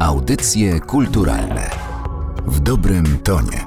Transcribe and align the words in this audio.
Audycje 0.00 0.80
kulturalne 0.80 1.70
w 2.46 2.60
dobrym 2.60 3.18
tonie. 3.24 3.66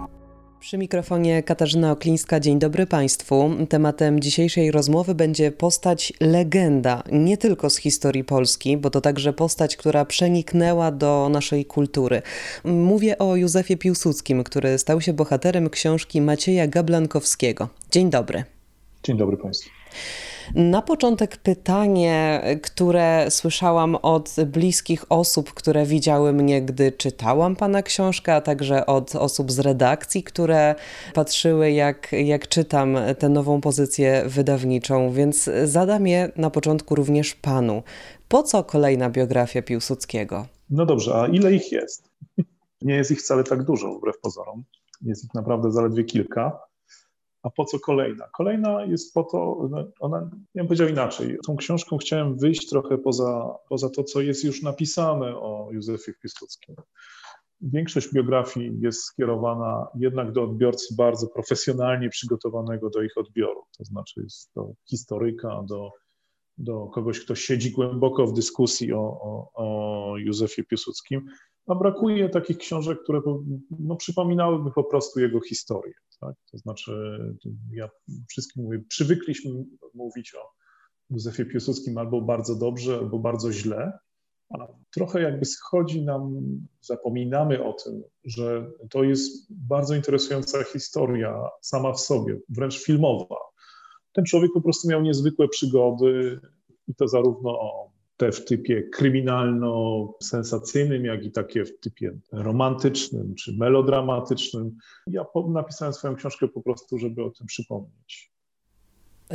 Przy 0.60 0.78
mikrofonie 0.78 1.44
Katarzyna 1.44 1.92
Oklińska. 1.92 2.40
Dzień 2.40 2.60
dobry 2.60 2.86
Państwu. 2.86 3.52
Tematem 3.70 4.20
dzisiejszej 4.20 4.72
rozmowy 4.72 5.16
będzie 5.16 5.52
postać 5.52 6.14
legenda, 6.20 7.04
nie 7.12 7.38
tylko 7.38 7.70
z 7.70 7.78
historii 7.78 8.24
Polski, 8.24 8.78
bo 8.78 8.90
to 8.90 9.02
także 9.02 9.34
postać, 9.34 9.78
która 9.78 10.06
przeniknęła 10.06 10.92
do 10.92 11.30
naszej 11.32 11.66
kultury. 11.66 12.22
Mówię 12.64 13.18
o 13.18 13.36
Józefie 13.36 13.78
Piłsudskim, 13.78 14.44
który 14.44 14.78
stał 14.78 15.02
się 15.02 15.14
bohaterem 15.14 15.70
książki 15.70 16.22
Macieja 16.22 16.68
Gablankowskiego. 16.68 17.70
Dzień 17.92 18.10
dobry. 18.10 18.44
Dzień 19.04 19.18
dobry 19.18 19.38
Państwu. 19.38 19.81
Na 20.56 20.82
początek 20.82 21.38
pytanie, 21.38 22.44
które 22.64 23.26
słyszałam 23.30 23.96
od 23.96 24.36
bliskich 24.46 25.06
osób, 25.10 25.54
które 25.54 25.86
widziały 25.86 26.34
mnie, 26.34 26.62
gdy 26.62 26.92
czytałam 26.92 27.56
Pana 27.56 27.82
książkę, 27.82 28.36
a 28.36 28.42
także 28.42 28.86
od 28.86 29.16
osób 29.16 29.52
z 29.52 29.60
redakcji, 29.60 30.24
które 30.24 30.76
patrzyły, 31.14 31.72
jak, 31.72 32.12
jak 32.12 32.48
czytam 32.48 32.98
tę 33.20 33.30
nową 33.30 33.62
pozycję 33.62 34.24
wydawniczą, 34.28 35.12
więc 35.12 35.50
zadam 35.64 36.08
je 36.08 36.32
na 36.36 36.50
początku 36.50 36.96
również 36.96 37.36
Panu. 37.36 37.84
Po 38.28 38.44
co 38.44 38.64
kolejna 38.64 39.10
biografia 39.10 39.62
Piłsudskiego? 39.62 40.46
No 40.70 40.86
dobrze, 40.86 41.16
a 41.16 41.28
ile 41.28 41.54
ich 41.54 41.72
jest? 41.72 42.10
Nie 42.82 42.96
jest 42.96 43.12
ich 43.12 43.20
wcale 43.20 43.44
tak 43.44 43.64
dużo, 43.64 43.94
wbrew 43.94 44.20
pozorom. 44.20 44.64
Jest 45.02 45.24
ich 45.26 45.34
naprawdę 45.34 45.72
zaledwie 45.72 46.04
kilka. 46.04 46.60
A 47.44 47.50
po 47.50 47.66
co 47.66 47.80
kolejna? 47.80 48.28
Kolejna 48.34 48.86
jest 48.86 49.14
po 49.14 49.24
to, 49.24 49.68
no, 49.70 49.84
ona, 50.00 50.18
ja 50.54 50.62
bym 50.62 50.68
powiedział 50.68 50.88
inaczej, 50.88 51.38
tą 51.48 51.56
książką 51.56 51.98
chciałem 51.98 52.38
wyjść 52.38 52.70
trochę 52.70 52.98
poza, 52.98 53.56
poza 53.70 53.90
to, 53.90 54.04
co 54.04 54.22
jest 54.22 54.44
już 54.44 54.62
napisane 54.62 55.36
o 55.36 55.70
Józefie 55.72 56.14
Piłsudskim. 56.22 56.76
Większość 57.62 58.14
biografii 58.14 58.80
jest 58.82 59.04
skierowana 59.04 59.88
jednak 59.96 60.32
do 60.32 60.44
odbiorcy 60.44 60.96
bardzo 60.96 61.28
profesjonalnie 61.28 62.10
przygotowanego 62.10 62.90
do 62.90 63.02
ich 63.02 63.18
odbioru, 63.18 63.64
to 63.78 63.84
znaczy 63.84 64.22
jest 64.24 64.54
to 64.54 64.74
historyka, 64.90 65.64
do, 65.68 65.92
do 66.58 66.88
kogoś, 66.88 67.20
kto 67.20 67.36
siedzi 67.36 67.72
głęboko 67.72 68.28
w 68.28 68.34
dyskusji 68.34 68.94
o, 68.94 69.00
o, 69.00 69.52
o 69.54 70.18
Józefie 70.18 70.64
Piłsudskim, 70.64 71.26
a 71.68 71.76
brakuje 71.76 72.30
takich 72.30 72.58
książek, 72.58 73.04
które 73.04 73.22
no, 73.80 73.96
przypominałyby 73.96 74.72
po 74.72 74.84
prostu 74.84 75.20
jego 75.20 75.42
historię. 75.42 75.94
Tak? 76.20 76.36
To 76.52 76.58
znaczy, 76.58 77.20
ja 77.72 77.90
wszystkim 78.30 78.64
mówię, 78.64 78.84
przywykliśmy 78.88 79.52
mówić 79.94 80.36
o 80.36 80.40
Józefie 81.10 81.46
Piłsudskim 81.46 81.98
albo 81.98 82.22
bardzo 82.22 82.56
dobrze, 82.56 82.98
albo 82.98 83.20
bardzo 83.20 83.52
źle, 83.52 83.92
a 84.60 84.68
trochę 84.94 85.22
jakby 85.22 85.46
schodzi 85.46 86.06
nam, 86.06 86.42
zapominamy 86.82 87.64
o 87.64 87.74
tym, 87.74 88.04
że 88.24 88.72
to 88.90 89.04
jest 89.04 89.54
bardzo 89.54 89.96
interesująca 89.96 90.64
historia 90.64 91.50
sama 91.62 91.94
w 91.94 92.00
sobie, 92.00 92.40
wręcz 92.50 92.84
filmowa. 92.84 93.36
Ten 94.12 94.26
człowiek 94.26 94.52
po 94.54 94.62
prostu 94.62 94.90
miał 94.90 95.02
niezwykłe 95.02 95.48
przygody 95.48 96.40
i 96.88 96.96
to 96.96 97.08
zarówno 97.08 97.50
o 97.50 97.91
te 98.22 98.32
w 98.32 98.46
typie 98.46 98.90
kryminalno-sensacyjnym, 98.90 101.06
jak 101.06 101.26
i 101.26 101.32
takie 101.32 101.66
w 101.66 101.80
typie 101.80 102.12
romantycznym 102.32 103.36
czy 103.36 103.58
melodramatycznym. 103.58 104.78
Ja 105.08 105.26
napisałem 105.50 105.94
swoją 105.94 106.16
książkę 106.16 106.48
po 106.48 106.62
prostu, 106.62 106.98
żeby 106.98 107.24
o 107.24 107.30
tym 107.30 107.48
przypomnieć. 107.48 108.32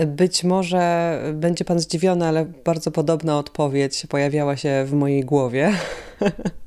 Być 0.07 0.45
może 0.45 1.21
będzie 1.35 1.65
Pan 1.65 1.81
zdziwiony, 1.81 2.27
ale 2.27 2.53
bardzo 2.65 2.91
podobna 2.91 3.39
odpowiedź 3.39 4.07
pojawiała 4.07 4.57
się 4.57 4.85
w 4.87 4.93
mojej 4.93 5.25
głowie. 5.25 5.73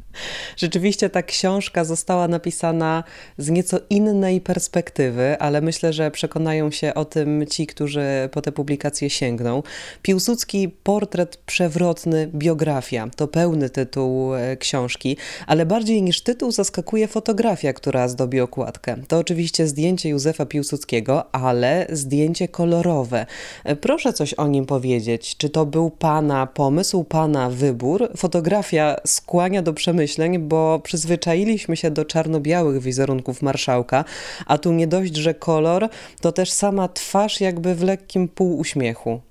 Rzeczywiście 0.57 1.09
ta 1.09 1.23
książka 1.23 1.83
została 1.83 2.27
napisana 2.27 3.03
z 3.37 3.49
nieco 3.49 3.79
innej 3.89 4.41
perspektywy, 4.41 5.39
ale 5.39 5.61
myślę, 5.61 5.93
że 5.93 6.11
przekonają 6.11 6.71
się 6.71 6.93
o 6.93 7.05
tym 7.05 7.45
ci, 7.47 7.67
którzy 7.67 8.29
po 8.31 8.41
tę 8.41 8.51
publikację 8.51 9.09
sięgną. 9.09 9.63
Piłsudski 10.01 10.69
Portret 10.83 11.37
przewrotny, 11.37 12.29
biografia 12.33 13.07
to 13.15 13.27
pełny 13.27 13.69
tytuł 13.69 14.35
e, 14.35 14.57
książki, 14.57 15.17
ale 15.47 15.65
bardziej 15.65 16.01
niż 16.01 16.21
tytuł 16.21 16.51
zaskakuje 16.51 17.07
fotografia, 17.07 17.73
która 17.73 18.07
zdobi 18.07 18.39
okładkę. 18.39 18.95
To 19.07 19.17
oczywiście 19.17 19.67
zdjęcie 19.67 20.09
Józefa 20.09 20.45
Piłsudskiego, 20.45 21.35
ale 21.35 21.87
zdjęcie 21.89 22.47
kolorowe. 22.47 23.25
E, 23.63 23.75
proszę 23.75 24.13
coś 24.13 24.33
o 24.33 24.47
nim 24.47 24.65
powiedzieć. 24.65 25.37
Czy 25.37 25.49
to 25.49 25.65
był 25.65 25.89
Pana 25.89 26.47
pomysł, 26.47 27.03
Pana 27.03 27.49
wybór? 27.49 28.09
Fotografia 28.17 28.95
skłania 29.05 29.61
do 29.61 29.73
przemyślenia 29.73 29.98
przemyśleń, 29.99 30.39
bo 30.39 30.79
przyzwyczailiśmy 30.83 31.77
się 31.77 31.91
do 31.91 32.05
czarno-białych 32.05 32.81
wizerunków 32.81 33.41
marszałka, 33.41 34.05
a 34.45 34.57
tu 34.57 34.71
nie 34.71 34.87
dość, 34.87 35.15
że 35.15 35.33
kolor, 35.33 35.89
to 36.21 36.31
też 36.31 36.51
sama 36.51 36.87
twarz 36.87 37.41
jakby 37.41 37.75
w 37.75 37.83
lekkim 37.83 38.27
półuśmiechu. 38.27 39.21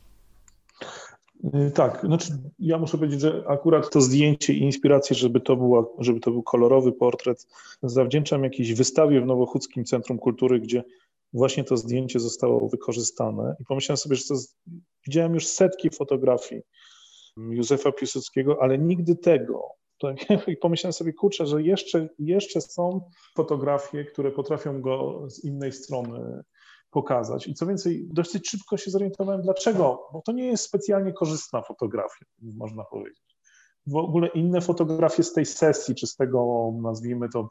Y, 1.44 1.70
tak, 1.70 2.00
znaczy 2.04 2.32
ja 2.58 2.78
muszę 2.78 2.98
powiedzieć, 2.98 3.20
że 3.20 3.44
akurat 3.48 3.90
to 3.90 4.00
zdjęcie 4.00 4.52
i 4.52 4.62
inspirację, 4.62 5.16
żeby 5.16 5.40
to, 5.40 5.56
była, 5.56 5.84
żeby 5.98 6.20
to 6.20 6.30
był 6.30 6.42
kolorowy 6.42 6.92
portret, 6.92 7.46
zawdzięczam 7.82 8.44
jakiejś 8.44 8.74
wystawie 8.74 9.20
w 9.20 9.26
Nowochódzkim 9.26 9.84
Centrum 9.84 10.18
Kultury, 10.18 10.60
gdzie 10.60 10.82
właśnie 11.32 11.64
to 11.64 11.76
zdjęcie 11.76 12.20
zostało 12.20 12.68
wykorzystane. 12.68 13.56
I 13.60 13.64
pomyślałem 13.64 13.96
sobie, 13.96 14.16
że 14.16 14.24
to 14.24 14.34
widziałem 15.06 15.34
już 15.34 15.46
setki 15.46 15.90
fotografii 15.90 16.62
Józefa 17.36 17.92
Piłsudskiego, 17.92 18.56
ale 18.60 18.78
nigdy 18.78 19.16
tego, 19.16 19.78
to, 19.98 20.10
I 20.52 20.56
pomyślałem 20.56 20.92
sobie, 20.92 21.12
kurczę, 21.12 21.46
że 21.46 21.62
jeszcze, 21.62 22.08
jeszcze 22.18 22.60
są 22.60 23.10
fotografie, 23.36 24.04
które 24.04 24.30
potrafią 24.30 24.80
go 24.80 25.24
z 25.30 25.44
innej 25.44 25.72
strony 25.72 26.42
pokazać. 26.90 27.46
I 27.46 27.54
co 27.54 27.66
więcej, 27.66 28.08
dosyć 28.12 28.48
szybko 28.48 28.76
się 28.76 28.90
zorientowałem, 28.90 29.42
dlaczego, 29.42 30.08
bo 30.12 30.22
to 30.22 30.32
nie 30.32 30.46
jest 30.46 30.64
specjalnie 30.64 31.12
korzystna 31.12 31.62
fotografia, 31.62 32.26
można 32.42 32.84
powiedzieć. 32.84 33.38
W 33.86 33.96
ogóle 33.96 34.28
inne 34.28 34.60
fotografie 34.60 35.22
z 35.22 35.32
tej 35.32 35.46
sesji, 35.46 35.94
czy 35.94 36.06
z 36.06 36.16
tego, 36.16 36.72
nazwijmy 36.82 37.28
to, 37.28 37.50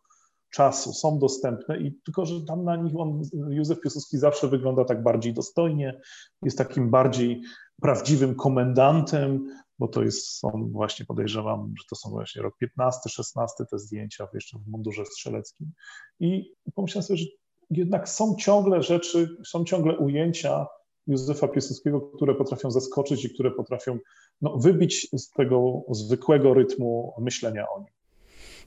czasu 0.49 0.93
są 0.93 1.19
dostępne 1.19 1.77
i 1.77 1.99
tylko, 2.05 2.25
że 2.25 2.41
tam 2.41 2.63
na 2.63 2.75
nich 2.75 2.93
on, 2.97 3.21
Józef 3.49 3.81
Piłsudski 3.81 4.17
zawsze 4.17 4.47
wygląda 4.47 4.85
tak 4.85 5.03
bardziej 5.03 5.33
dostojnie, 5.33 6.01
jest 6.41 6.57
takim 6.57 6.89
bardziej 6.89 7.41
prawdziwym 7.81 8.35
komendantem, 8.35 9.49
bo 9.79 9.87
to 9.87 10.03
jest, 10.03 10.27
są 10.27 10.69
właśnie, 10.71 11.05
podejrzewam, 11.05 11.73
że 11.77 11.83
to 11.89 11.95
są 11.95 12.09
właśnie 12.09 12.41
rok 12.41 12.57
15, 12.57 13.09
16 13.09 13.65
te 13.71 13.79
zdjęcia, 13.79 14.27
jeszcze 14.33 14.57
w 14.59 14.67
mundurze 14.67 15.05
strzeleckim. 15.05 15.71
I 16.19 16.53
pomyślałem 16.75 17.03
sobie, 17.03 17.17
że 17.17 17.25
jednak 17.69 18.09
są 18.09 18.35
ciągle 18.35 18.83
rzeczy, 18.83 19.37
są 19.45 19.63
ciągle 19.63 19.97
ujęcia 19.97 20.67
Józefa 21.07 21.47
Piłsudskiego, 21.47 22.01
które 22.01 22.35
potrafią 22.35 22.71
zaskoczyć 22.71 23.25
i 23.25 23.33
które 23.33 23.51
potrafią 23.51 23.99
no, 24.41 24.57
wybić 24.57 25.07
z 25.13 25.29
tego 25.31 25.81
zwykłego 25.89 26.53
rytmu 26.53 27.13
myślenia 27.19 27.65
o 27.75 27.79
nim. 27.79 27.96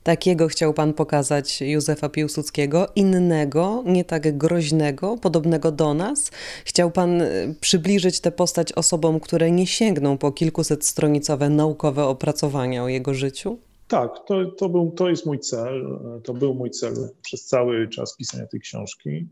Takiego 0.03 0.49
chciał 0.49 0.75
pan 0.75 0.95
pokazać 0.95 1.61
Józefa 1.61 2.09
Piłsudskiego, 2.09 2.89
innego, 2.97 3.83
nie 3.87 4.05
tak 4.05 4.39
groźnego, 4.39 5.17
podobnego 5.17 5.73
do 5.73 5.95
nas. 5.95 6.31
Chciał 6.65 6.91
pan 6.91 7.23
y, 7.23 7.55
przybliżyć 7.61 8.21
tę 8.21 8.33
postać 8.33 8.73
osobom, 8.73 9.21
które 9.21 9.51
nie 9.51 9.67
sięgną 9.67 10.19
po 10.19 10.33
kilkuset 10.33 10.85
stronicowe 10.85 11.49
naukowe 11.49 12.05
opracowania 12.05 12.85
o 12.85 12.89
jego 12.89 13.15
życiu? 13.15 13.59
Tak, 13.89 14.11
to, 14.27 14.45
to, 14.45 14.69
był, 14.69 14.91
to 14.91 15.09
jest 15.09 15.27
mój 15.27 15.39
cel. 15.39 15.99
To 16.25 16.35
był 16.35 16.55
mój 16.55 16.71
cel 16.71 16.95
przez 17.23 17.45
cały 17.45 17.89
czas 17.89 18.17
pisania 18.17 18.47
tej 18.47 18.61
książki. 18.61 19.29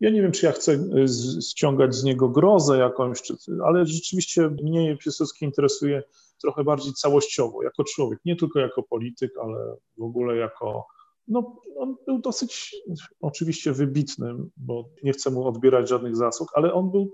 Ja 0.00 0.10
nie 0.10 0.22
wiem, 0.22 0.32
czy 0.32 0.46
ja 0.46 0.52
chcę 0.52 0.72
y, 0.72 1.42
ściągać 1.42 1.94
z 1.94 2.04
niego 2.04 2.28
grozę 2.28 2.78
jakąś, 2.78 3.22
czy, 3.22 3.34
ale 3.64 3.86
rzeczywiście 3.86 4.48
mnie 4.62 4.96
Piłsudski 4.96 5.44
interesuje 5.44 6.02
trochę 6.44 6.64
bardziej 6.64 6.92
całościowo, 6.92 7.62
jako 7.62 7.84
człowiek, 7.84 8.18
nie 8.24 8.36
tylko 8.36 8.60
jako 8.60 8.82
polityk, 8.82 9.30
ale 9.42 9.76
w 9.98 10.02
ogóle 10.02 10.36
jako. 10.36 10.86
No, 11.28 11.56
on 11.76 11.96
był 12.06 12.18
dosyć 12.18 12.76
oczywiście 13.20 13.72
wybitnym, 13.72 14.50
bo 14.56 14.84
nie 15.02 15.12
chcę 15.12 15.30
mu 15.30 15.46
odbierać 15.46 15.88
żadnych 15.88 16.16
zasług, 16.16 16.50
ale 16.54 16.74
on 16.74 16.90
był 16.90 17.12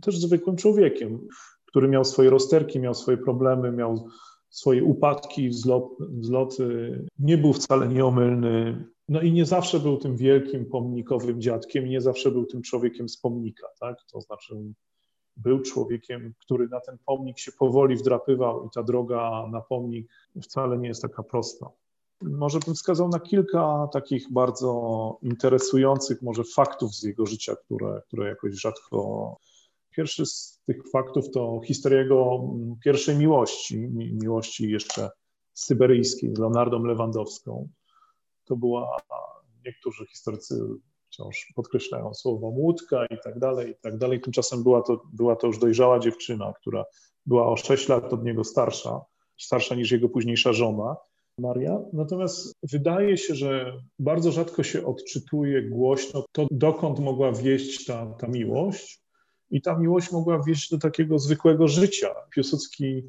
też 0.00 0.18
zwykłym 0.18 0.56
człowiekiem, 0.56 1.26
który 1.66 1.88
miał 1.88 2.04
swoje 2.04 2.30
rozterki, 2.30 2.80
miał 2.80 2.94
swoje 2.94 3.18
problemy, 3.18 3.72
miał 3.72 4.08
swoje 4.50 4.84
upadki, 4.84 5.48
wzlot, 5.48 5.88
wzloty. 6.00 6.98
Nie 7.18 7.38
był 7.38 7.52
wcale 7.52 7.88
nieomylny. 7.88 8.84
No 9.08 9.20
i 9.20 9.32
nie 9.32 9.44
zawsze 9.44 9.80
był 9.80 9.96
tym 9.96 10.16
wielkim 10.16 10.66
pomnikowym 10.66 11.40
dziadkiem, 11.40 11.88
nie 11.88 12.00
zawsze 12.00 12.30
był 12.30 12.46
tym 12.46 12.62
człowiekiem 12.62 13.08
z 13.08 13.20
pomnika, 13.20 13.66
tak? 13.80 13.96
To 14.12 14.20
znaczy 14.20 14.56
był 15.36 15.60
człowiekiem, 15.60 16.34
który 16.38 16.68
na 16.68 16.80
ten 16.80 16.98
pomnik 17.06 17.38
się 17.38 17.52
powoli 17.52 17.96
wdrapywał 17.96 18.66
i 18.66 18.70
ta 18.70 18.82
droga 18.82 19.46
na 19.50 19.60
pomnik 19.60 20.10
wcale 20.42 20.78
nie 20.78 20.88
jest 20.88 21.02
taka 21.02 21.22
prosta. 21.22 21.70
Może 22.22 22.58
bym 22.58 22.74
wskazał 22.74 23.08
na 23.08 23.20
kilka 23.20 23.88
takich 23.92 24.32
bardzo 24.32 25.18
interesujących 25.22 26.22
może 26.22 26.42
faktów 26.44 26.94
z 26.94 27.02
jego 27.02 27.26
życia, 27.26 27.56
które, 27.56 28.02
które 28.06 28.28
jakoś 28.28 28.54
rzadko. 28.54 29.36
Pierwszy 29.90 30.26
z 30.26 30.60
tych 30.66 30.90
faktów 30.90 31.30
to 31.30 31.60
historia 31.64 31.98
jego 31.98 32.40
pierwszej 32.84 33.16
miłości, 33.16 33.78
miłości 34.22 34.70
jeszcze 34.70 35.10
syberyjskiej 35.52 36.34
z 36.36 36.38
Leonardą 36.38 36.84
Lewandowską. 36.84 37.68
To 38.44 38.56
była, 38.56 38.96
niektórzy 39.64 40.06
historycy 40.06 40.64
wciąż 41.12 41.52
podkreślają 41.54 42.14
słowo 42.14 42.50
młódka 42.50 43.06
i 43.06 43.16
tak 43.24 43.38
dalej, 43.38 43.70
i 43.70 43.74
tak 43.82 43.98
dalej. 43.98 44.20
Tymczasem 44.20 44.62
była 44.62 44.82
to, 44.82 45.02
była 45.12 45.36
to 45.36 45.46
już 45.46 45.58
dojrzała 45.58 45.98
dziewczyna, 45.98 46.52
która 46.60 46.84
była 47.26 47.46
o 47.46 47.56
6 47.56 47.88
lat 47.88 48.12
od 48.12 48.24
niego 48.24 48.44
starsza, 48.44 49.00
starsza 49.38 49.74
niż 49.74 49.90
jego 49.90 50.08
późniejsza 50.08 50.52
żona. 50.52 50.96
Maria. 51.38 51.80
Natomiast 51.92 52.54
wydaje 52.62 53.16
się, 53.16 53.34
że 53.34 53.78
bardzo 53.98 54.32
rzadko 54.32 54.62
się 54.62 54.86
odczytuje 54.86 55.62
głośno 55.62 56.24
to, 56.32 56.46
dokąd 56.50 56.98
mogła 56.98 57.32
wieść 57.32 57.86
ta, 57.86 58.06
ta 58.06 58.28
miłość. 58.28 59.02
I 59.50 59.62
ta 59.62 59.78
miłość 59.78 60.12
mogła 60.12 60.42
wieść 60.42 60.70
do 60.70 60.78
takiego 60.78 61.18
zwykłego 61.18 61.68
życia. 61.68 62.08
Piłsudski 62.34 63.02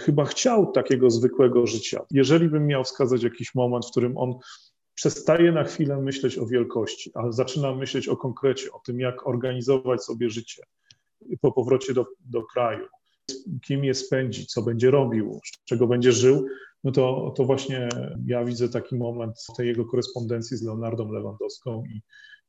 chyba 0.00 0.24
chciał 0.24 0.72
takiego 0.72 1.10
zwykłego 1.10 1.66
życia. 1.66 2.00
Jeżeli 2.10 2.48
bym 2.48 2.66
miał 2.66 2.84
wskazać 2.84 3.22
jakiś 3.22 3.54
moment, 3.54 3.86
w 3.86 3.90
którym 3.90 4.18
on 4.18 4.34
przestaje 4.94 5.52
na 5.52 5.64
chwilę 5.64 6.00
myśleć 6.00 6.38
o 6.38 6.46
wielkości, 6.46 7.10
ale 7.14 7.32
zaczyna 7.32 7.74
myśleć 7.74 8.08
o 8.08 8.16
konkrecie, 8.16 8.72
o 8.72 8.80
tym, 8.86 9.00
jak 9.00 9.26
organizować 9.26 10.04
sobie 10.04 10.30
życie 10.30 10.62
po 11.40 11.52
powrocie 11.52 11.94
do, 11.94 12.06
do 12.20 12.42
kraju, 12.42 12.86
kim 13.66 13.84
je 13.84 13.94
spędzi, 13.94 14.46
co 14.46 14.62
będzie 14.62 14.90
robił, 14.90 15.40
z 15.44 15.64
czego 15.64 15.86
będzie 15.86 16.12
żył, 16.12 16.46
no 16.84 16.92
to, 16.92 17.34
to 17.36 17.44
właśnie 17.44 17.88
ja 18.26 18.44
widzę 18.44 18.68
taki 18.68 18.96
moment 18.96 19.36
tej 19.56 19.68
jego 19.68 19.84
korespondencji 19.84 20.56
z 20.56 20.62
Leonardą 20.62 21.12
Lewandowską 21.12 21.84
i, 21.84 22.02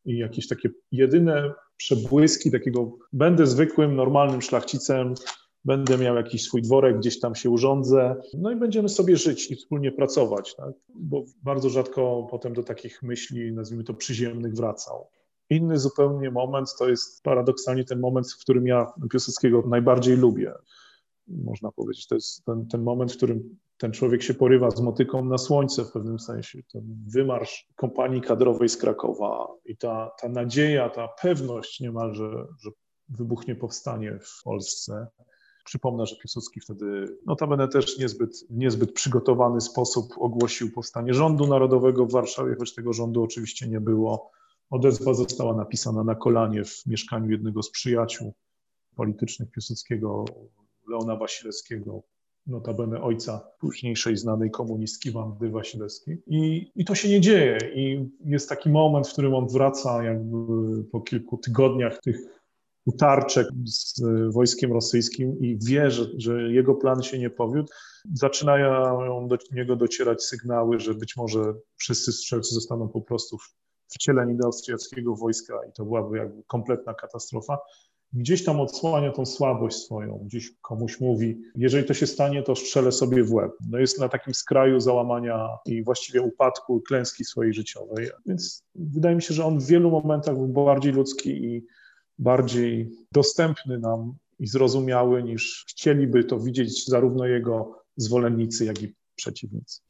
i 0.06 0.18
jakieś 0.18 0.48
takie 0.48 0.69
jedyne 0.92 1.54
przebłyski 1.78 2.51
takiego, 2.51 2.98
będę 3.13 3.48
zwykłym, 3.48 3.96
normalnym 3.96 4.42
szlachcicem, 4.42 5.13
będę 5.65 5.98
miał 5.98 6.15
jakiś 6.15 6.44
swój 6.44 6.62
dworek, 6.62 6.98
gdzieś 6.98 7.19
tam 7.19 7.36
się 7.36 7.50
urządzę, 7.50 8.15
no 8.33 8.51
i 8.51 8.56
będziemy 8.56 8.89
sobie 8.89 9.18
żyć 9.18 9.51
i 9.51 9.56
wspólnie 9.56 9.92
pracować, 9.92 10.56
tak? 10.56 10.74
bo 10.95 11.24
bardzo 11.44 11.69
rzadko 11.69 12.27
potem 12.31 12.54
do 12.54 12.63
takich 12.63 13.04
myśli, 13.04 13.54
nazwijmy 13.54 13.83
to 13.83 13.94
przyziemnych, 13.94 14.54
wracał. 14.54 15.07
Inny 15.50 15.80
zupełnie 15.80 16.31
moment 16.31 16.75
to 16.80 16.89
jest 16.89 17.24
paradoksalnie 17.24 17.83
ten 17.83 18.00
moment, 18.00 18.31
w 18.31 18.42
którym 18.42 18.68
ja 18.68 18.94
Piłsudskiego 19.12 19.63
najbardziej 19.68 20.18
lubię. 20.18 20.54
Można 21.27 21.71
powiedzieć, 21.71 22.07
to 22.07 22.15
jest 22.15 22.45
ten, 22.45 22.68
ten 22.68 22.83
moment, 22.83 23.13
w 23.13 23.18
którym 23.18 23.57
ten 23.77 23.92
człowiek 23.92 24.24
się 24.24 24.33
porywa 24.33 24.71
z 24.71 24.81
motyką 24.81 25.25
na 25.25 25.38
słońce 25.38 25.86
w 25.86 25.92
pewnym 25.92 26.19
sensie. 26.19 26.60
Ten 26.74 26.83
wymarsz 27.07 27.68
kompanii 27.75 28.21
kadrowej 28.21 28.69
z 28.69 28.77
Krakowa 28.77 29.48
i 29.65 29.77
ta, 29.77 30.12
ta 30.21 30.30
nadzieja, 30.30 30.89
ta 30.89 31.07
pewność 31.07 31.80
niemalże, 31.80 32.45
że 32.60 32.69
wybuchnie 33.10 33.56
powstanie 33.56 34.19
w 34.21 34.44
Polsce. 34.44 35.07
Przypomnę, 35.63 36.06
że 36.06 36.15
Piłsudski 36.15 36.60
wtedy, 36.60 37.18
notabene 37.25 37.68
też 37.68 37.98
niezbyt, 37.98 38.45
niezbyt 38.50 38.94
przygotowany 38.94 39.62
sposób 39.62 40.13
ogłosił 40.18 40.71
powstanie 40.71 41.13
rządu 41.13 41.48
narodowego 41.48 42.06
w 42.06 42.12
Warszawie, 42.12 42.56
choć 42.60 42.75
tego 42.75 42.94
rządu 42.94 43.24
oczywiście 43.24 43.68
nie 43.68 43.81
było. 43.81 44.31
Odezwa 44.69 45.13
została 45.13 45.56
napisana 45.56 46.04
na 46.04 46.15
kolanie 46.15 46.65
w 46.65 46.86
mieszkaniu 46.86 47.31
jednego 47.31 47.63
z 47.63 47.71
przyjaciół 47.71 48.33
politycznych 48.95 49.51
Piłsudskiego, 49.51 50.25
Leona 50.88 51.15
Wasilewskiego, 51.15 52.04
notabene 52.48 53.01
ojca 53.01 53.48
późniejszej 53.60 54.18
znanej 54.18 54.51
komunistki 54.51 55.12
Wandy 55.12 55.50
Wasilewskiej. 55.50 56.24
I, 56.27 56.71
I 56.75 56.86
to 56.86 56.95
się 56.95 57.10
nie 57.10 57.21
dzieje. 57.21 57.57
I 57.75 58.10
jest 58.25 58.50
taki 58.50 58.69
moment, 58.69 59.07
w 59.07 59.12
którym 59.12 59.33
on 59.33 59.48
wraca 59.48 60.04
jakby 60.04 60.83
po 60.83 61.01
kilku 61.01 61.38
tygodniach 61.38 62.00
tych 62.01 62.43
utarczek 62.86 63.48
z 63.66 64.02
wojskiem 64.34 64.74
rosyjskim 64.74 65.40
i 65.40 65.58
wie, 65.66 65.92
że, 65.92 66.06
że 66.18 66.54
jego 66.54 66.76
plan 66.76 67.04
się 67.04 67.20
nie 67.20 67.30
powiódł. 67.30 67.70
Zaczynają 68.14 69.28
do 69.28 69.38
niego 69.52 69.76
docierać 69.76 70.24
sygnały, 70.24 70.80
że 70.80 70.94
być 70.94 71.18
może 71.18 71.54
wszyscy 71.76 72.12
strzelcy 72.12 72.56
zostaną 72.56 72.90
po 72.90 73.02
prostu 73.02 73.38
wcieleni 73.88 74.38
do 74.38 74.46
austriackiego 74.46 75.16
wojska 75.16 75.54
i 75.70 75.74
to 75.74 75.86
byłaby 75.86 76.18
jakby 76.18 76.44
kompletna 76.44 76.94
katastrofa 76.94 77.58
gdzieś 78.14 78.44
tam 78.44 78.60
odsłania 78.60 79.12
tą 79.12 79.26
słabość 79.26 79.78
swoją, 79.78 80.20
gdzieś 80.26 80.52
komuś 80.62 81.00
mówi, 81.00 81.42
jeżeli 81.56 81.88
to 81.88 81.94
się 81.94 82.08
stanie, 82.08 82.44
to 82.44 82.56
strzelę 82.56 82.92
sobie 82.92 83.24
w 83.24 83.34
łeb. 83.34 83.52
No 83.70 83.80
jest 83.80 84.00
na 84.00 84.10
takim 84.10 84.34
skraju 84.34 84.80
załamania 84.80 85.50
i 85.66 85.84
właściwie 85.84 86.22
upadku, 86.22 86.82
klęski 86.82 87.26
swojej 87.26 87.54
życiowej. 87.54 88.10
Więc 88.26 88.64
wydaje 88.76 89.16
mi 89.16 89.22
się, 89.22 89.34
że 89.34 89.46
on 89.46 89.60
w 89.60 89.66
wielu 89.66 89.92
momentach 89.92 90.36
był 90.36 90.48
bardziej 90.48 90.94
ludzki 90.94 91.30
i 91.30 91.66
bardziej 92.19 92.92
dostępny 93.12 93.80
nam 93.80 94.13
i 94.39 94.48
zrozumiały 94.48 95.24
niż 95.24 95.65
chcieliby 95.69 96.24
to 96.24 96.39
widzieć 96.39 96.86
zarówno 96.86 97.25
jego 97.25 97.83
zwolennicy, 97.98 98.65
jak 98.65 98.81
i 98.81 98.94
przeciwnicy. 99.15 99.81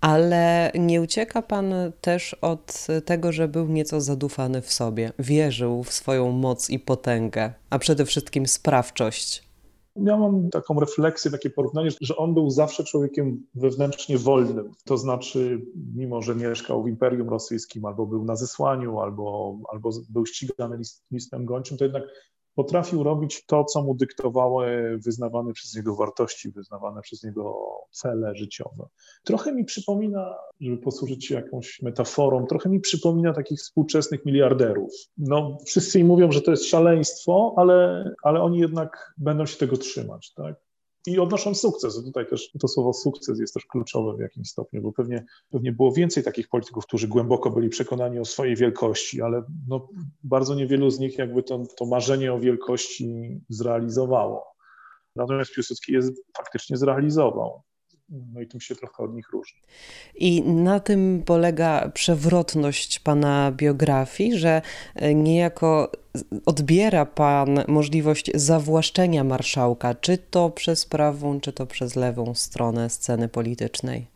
Ale 0.00 0.72
nie 0.74 1.00
ucieka 1.00 1.42
pan 1.42 1.74
też 2.00 2.34
od 2.34 2.86
tego, 3.04 3.32
że 3.32 3.48
był 3.48 3.68
nieco 3.68 4.00
zadufany 4.00 4.62
w 4.62 4.72
sobie, 4.72 5.12
wierzył 5.18 5.84
w 5.84 5.92
swoją 5.92 6.32
moc 6.32 6.70
i 6.70 6.78
potęgę, 6.78 7.52
a 7.70 7.78
przede 7.78 8.04
wszystkim 8.04 8.46
sprawczość. 8.46 9.44
Ja 9.96 10.16
mam 10.16 10.50
taką 10.50 10.80
refleksję, 10.80 11.30
takie 11.30 11.50
porównanie, 11.50 11.90
że 12.00 12.16
on 12.16 12.34
był 12.34 12.50
zawsze 12.50 12.84
człowiekiem 12.84 13.46
wewnętrznie 13.54 14.18
wolnym. 14.18 14.72
To 14.84 14.98
znaczy, 14.98 15.66
mimo 15.94 16.22
że 16.22 16.34
mieszkał 16.34 16.82
w 16.82 16.88
Imperium 16.88 17.28
Rosyjskim, 17.28 17.84
albo 17.84 18.06
był 18.06 18.24
na 18.24 18.36
zesłaniu, 18.36 19.00
albo, 19.00 19.58
albo 19.72 19.90
był 20.10 20.26
ścigany 20.26 20.76
list, 20.76 21.04
listem 21.10 21.44
gończym, 21.44 21.78
to 21.78 21.84
jednak 21.84 22.02
potrafił 22.54 23.02
robić 23.02 23.46
to, 23.46 23.64
co 23.64 23.82
mu 23.82 23.94
dyktowały 23.94 24.98
wyznawane 24.98 25.52
przez 25.52 25.76
niego 25.76 25.94
wartości, 25.94 26.50
wyznawane 26.50 27.00
przez 27.02 27.24
niego 27.24 27.54
cele 27.90 28.34
życiowe. 28.36 28.86
Trochę 29.24 29.52
mi 29.52 29.64
przypomina, 29.64 30.34
żeby 30.60 30.78
posłużyć 30.78 31.26
się 31.26 31.34
jakąś 31.34 31.82
metaforą, 31.82 32.46
trochę 32.46 32.68
mi 32.68 32.80
przypomina 32.80 33.32
takich 33.32 33.58
współczesnych 33.58 34.24
miliarderów. 34.24 34.92
No, 35.18 35.58
wszyscy 35.66 35.98
im 36.00 36.06
mówią, 36.06 36.32
że 36.32 36.42
to 36.42 36.50
jest 36.50 36.64
szaleństwo, 36.64 37.54
ale, 37.56 38.10
ale 38.22 38.42
oni 38.42 38.58
jednak 38.58 39.14
będą 39.18 39.46
się 39.46 39.58
tego 39.58 39.76
trzymać, 39.76 40.32
tak? 40.32 40.56
I 41.06 41.18
odnoszą 41.18 41.54
sukces. 41.54 42.04
Tutaj 42.04 42.26
też 42.26 42.50
to 42.60 42.68
słowo 42.68 42.92
sukces 42.92 43.40
jest 43.40 43.54
też 43.54 43.66
kluczowe 43.66 44.16
w 44.16 44.20
jakimś 44.20 44.48
stopniu, 44.48 44.82
bo 44.82 44.92
pewnie, 44.92 45.24
pewnie 45.50 45.72
było 45.72 45.92
więcej 45.92 46.24
takich 46.24 46.48
polityków, 46.48 46.86
którzy 46.86 47.08
głęboko 47.08 47.50
byli 47.50 47.68
przekonani 47.68 48.18
o 48.18 48.24
swojej 48.24 48.56
wielkości, 48.56 49.22
ale 49.22 49.42
no, 49.68 49.88
bardzo 50.22 50.54
niewielu 50.54 50.90
z 50.90 50.98
nich 50.98 51.18
jakby 51.18 51.42
to, 51.42 51.62
to 51.76 51.86
marzenie 51.86 52.32
o 52.32 52.40
wielkości 52.40 53.40
zrealizowało. 53.48 54.54
Natomiast 55.16 55.54
Piłsudski 55.54 55.92
je 55.92 56.00
faktycznie 56.36 56.76
zrealizował. 56.76 57.62
No 58.08 58.40
i 58.40 58.46
tym 58.46 58.60
się 58.60 58.74
trochę 58.74 59.02
od 59.02 59.14
nich 59.14 59.30
różni. 59.32 59.60
I 60.14 60.42
na 60.42 60.80
tym 60.80 61.22
polega 61.26 61.90
przewrotność 61.94 63.00
pana 63.00 63.52
biografii, 63.52 64.38
że 64.38 64.62
e, 64.94 65.14
niejako 65.14 65.92
odbiera 66.46 67.06
pan 67.06 67.60
możliwość 67.68 68.30
zawłaszczenia 68.34 69.24
marszałka, 69.24 69.94
czy 69.94 70.18
to 70.18 70.50
przez 70.50 70.86
prawą, 70.86 71.40
czy 71.40 71.52
to 71.52 71.66
przez 71.66 71.96
lewą 71.96 72.34
stronę 72.34 72.90
sceny 72.90 73.28
politycznej? 73.28 74.06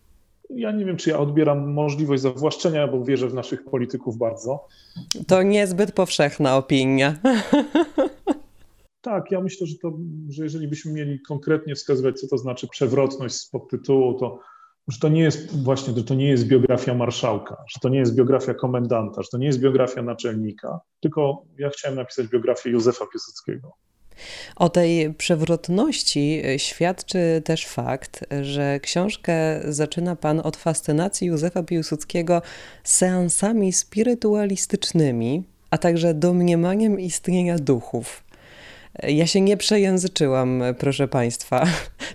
Ja 0.51 0.73
nie 0.73 0.85
wiem, 0.85 0.97
czy 0.97 1.11
ja 1.11 1.19
odbieram 1.19 1.73
możliwość 1.73 2.23
zawłaszczenia, 2.23 2.89
bo 2.89 3.05
wierzę 3.05 3.29
w 3.29 3.35
naszych 3.35 3.65
polityków 3.65 4.19
bardzo. 4.19 4.69
To 5.27 5.43
niezbyt 5.43 5.93
powszechna 5.93 6.57
opinia. 6.57 7.15
Tak, 9.09 9.31
ja 9.31 9.41
myślę, 9.41 9.67
że, 9.67 9.75
to, 9.83 9.99
że 10.29 10.45
jeżeli 10.45 10.69
byśmy 10.69 10.93
mieli 10.93 11.21
konkretnie 11.21 11.75
wskazywać, 11.75 12.21
co 12.21 12.29
to 12.29 12.39
znaczy 12.39 12.69
przewrotność 12.69 13.35
z 13.35 13.51
podtytułu, 13.51 14.15
to 14.15 14.39
że 14.89 14.99
to 14.99 15.09
nie 15.09 15.23
jest 15.23 15.63
właśnie, 15.63 15.95
że 15.97 16.05
to 16.05 16.15
nie 16.15 16.29
jest 16.29 16.47
biografia 16.47 16.95
marszałka, 16.95 17.57
że 17.69 17.81
to 17.81 17.89
nie 17.89 17.99
jest 17.99 18.15
biografia 18.15 18.55
komendanta, 18.55 19.23
że 19.23 19.29
to 19.29 19.39
nie 19.39 19.47
jest 19.47 19.61
biografia 19.61 20.03
naczelnika, 20.03 20.81
tylko 21.01 21.45
ja 21.59 21.71
chciałem 21.71 21.97
napisać 21.97 22.27
biografię 22.27 22.71
Józefa 22.71 23.07
Piłsudskiego. 23.13 23.73
O 24.57 24.69
tej 24.69 25.15
przewrotności 25.15 26.43
świadczy 26.57 27.43
też 27.45 27.67
fakt, 27.67 28.25
że 28.43 28.81
książkę 28.81 29.61
zaczyna 29.73 30.17
pan 30.17 30.41
od 30.45 30.57
fascynacji 30.57 31.27
Józefa 31.27 31.63
Piłsudskiego 31.63 32.43
seansami 32.85 33.73
spirytualistycznymi, 33.73 35.45
a 35.71 35.79
także 35.79 36.15
domniemaniem 36.15 37.01
istnienia 37.01 37.59
duchów. 37.59 38.28
Ja 39.03 39.27
się 39.27 39.41
nie 39.41 39.57
przejęzyczyłam, 39.57 40.63
proszę 40.79 41.09
Państwa. 41.09 41.67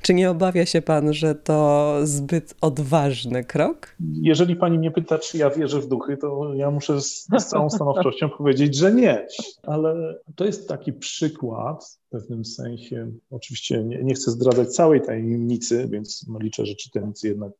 Czy 0.01 0.13
nie 0.13 0.29
obawia 0.29 0.65
się 0.65 0.81
Pan, 0.81 1.13
że 1.13 1.35
to 1.35 1.95
zbyt 2.03 2.55
odważny 2.61 3.43
krok? 3.43 3.95
Jeżeli 4.21 4.55
Pani 4.55 4.77
mnie 4.77 4.91
pyta, 4.91 5.19
czy 5.19 5.37
ja 5.37 5.49
wierzę 5.49 5.79
w 5.79 5.87
duchy, 5.87 6.17
to 6.17 6.53
ja 6.53 6.71
muszę 6.71 7.01
z, 7.01 7.27
z 7.39 7.45
całą 7.45 7.69
stanowczością 7.69 8.29
powiedzieć, 8.37 8.75
że 8.75 8.93
nie. 8.93 9.27
Ale 9.63 10.15
to 10.35 10.45
jest 10.45 10.67
taki 10.67 10.93
przykład 10.93 11.99
w 12.07 12.09
pewnym 12.09 12.45
sensie. 12.45 13.11
Oczywiście 13.31 13.83
nie, 13.83 14.03
nie 14.03 14.13
chcę 14.13 14.31
zdradzać 14.31 14.69
całej 14.69 15.01
tajemnicy, 15.01 15.87
więc 15.91 16.25
liczę, 16.39 16.65
że 16.65 16.75
czytelnicy 16.75 17.27
jednak 17.27 17.51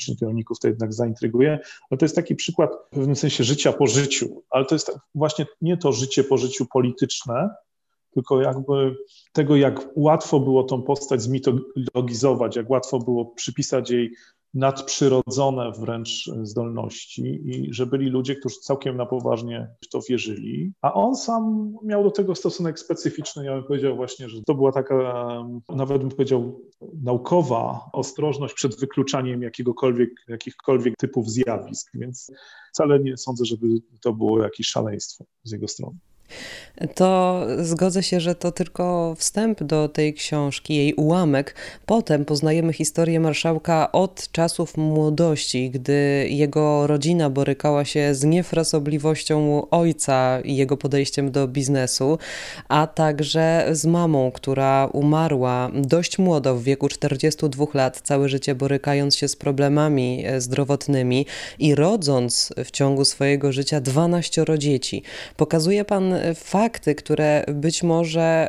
czytelników 0.00 0.58
to 0.58 0.68
jednak 0.68 0.92
zaintryguje, 0.94 1.58
ale 1.90 1.98
to 1.98 2.04
jest 2.04 2.16
taki 2.16 2.34
przykład 2.34 2.70
w 2.90 2.94
pewnym 2.94 3.16
sensie 3.16 3.44
życia 3.44 3.72
po 3.72 3.86
życiu, 3.86 4.42
ale 4.50 4.64
to 4.64 4.74
jest 4.74 4.86
tak 4.86 4.96
właśnie 5.14 5.46
nie 5.60 5.76
to 5.76 5.92
życie 5.92 6.24
po 6.24 6.38
życiu 6.38 6.66
polityczne, 6.72 7.50
tylko 8.14 8.40
jakby 8.40 8.96
tego, 9.32 9.56
jak 9.56 9.88
łatwo 9.96 10.40
było 10.40 10.64
tą 10.64 10.82
postać 10.82 11.22
zmitologizować, 11.22 12.56
jak 12.56 12.70
łatwo 12.70 12.98
było 12.98 13.26
przypisać 13.26 13.90
jej 13.90 14.12
nadprzyrodzone 14.54 15.72
wręcz 15.78 16.30
zdolności 16.42 17.40
i 17.44 17.74
że 17.74 17.86
byli 17.86 18.10
ludzie, 18.10 18.36
którzy 18.36 18.56
całkiem 18.60 18.96
na 18.96 19.06
poważnie 19.06 19.68
w 19.80 19.88
to 19.88 20.00
wierzyli, 20.08 20.72
a 20.82 20.94
on 20.94 21.16
sam 21.16 21.74
miał 21.82 22.04
do 22.04 22.10
tego 22.10 22.34
stosunek 22.34 22.78
specyficzny. 22.78 23.44
Ja 23.44 23.54
bym 23.54 23.64
powiedział 23.64 23.96
właśnie, 23.96 24.28
że 24.28 24.42
to 24.42 24.54
była 24.54 24.72
taka, 24.72 24.94
nawet 25.68 25.98
bym 25.98 26.10
powiedział, 26.10 26.60
naukowa 27.02 27.90
ostrożność 27.92 28.54
przed 28.54 28.80
wykluczaniem 28.80 29.42
jakiegokolwiek, 29.42 30.10
jakichkolwiek 30.28 30.96
typów 30.96 31.30
zjawisk, 31.30 31.90
więc 31.94 32.32
wcale 32.72 33.00
nie 33.00 33.16
sądzę, 33.16 33.44
żeby 33.44 33.66
to 34.00 34.12
było 34.12 34.42
jakieś 34.42 34.66
szaleństwo 34.66 35.24
z 35.44 35.52
jego 35.52 35.68
strony 35.68 35.98
to 36.94 37.40
zgodzę 37.58 38.02
się, 38.02 38.20
że 38.20 38.34
to 38.34 38.52
tylko 38.52 39.14
wstęp 39.18 39.62
do 39.62 39.88
tej 39.88 40.14
książki, 40.14 40.76
jej 40.76 40.94
ułamek. 40.94 41.54
Potem 41.86 42.24
poznajemy 42.24 42.72
historię 42.72 43.20
marszałka 43.20 43.92
od 43.92 44.32
czasów 44.32 44.76
młodości, 44.76 45.70
gdy 45.70 46.26
jego 46.30 46.86
rodzina 46.86 47.30
borykała 47.30 47.84
się 47.84 48.14
z 48.14 48.24
niefrasobliwością 48.24 49.62
ojca 49.70 50.40
i 50.44 50.56
jego 50.56 50.76
podejściem 50.76 51.30
do 51.30 51.48
biznesu, 51.48 52.18
a 52.68 52.86
także 52.86 53.68
z 53.72 53.86
mamą, 53.86 54.30
która 54.30 54.88
umarła 54.92 55.70
dość 55.74 56.18
młodo, 56.18 56.56
w 56.56 56.62
wieku 56.62 56.88
42 56.88 57.66
lat, 57.74 58.00
całe 58.00 58.28
życie 58.28 58.54
borykając 58.54 59.16
się 59.16 59.28
z 59.28 59.36
problemami 59.36 60.24
zdrowotnymi 60.38 61.26
i 61.58 61.74
rodząc 61.74 62.52
w 62.64 62.70
ciągu 62.70 63.04
swojego 63.04 63.52
życia 63.52 63.80
12 63.80 64.44
dzieci. 64.58 65.02
Pokazuje 65.36 65.84
pan 65.84 66.14
fakty, 66.34 66.94
które 66.94 67.44
być 67.54 67.82
może 67.82 68.48